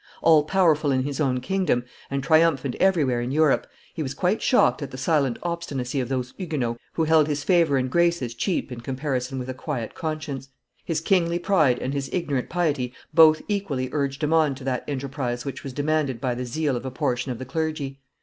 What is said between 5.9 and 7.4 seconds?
of those Huguenots who held